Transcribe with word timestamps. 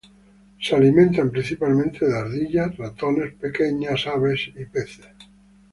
Se 0.59 0.75
alimentan 0.75 1.29
principalmente 1.29 2.07
de 2.07 2.17
ardillas, 2.17 2.75
ratones, 2.75 3.35
pequeñas 3.35 4.07
aves 4.07 4.47
y 4.55 4.65
peces. 4.65 5.05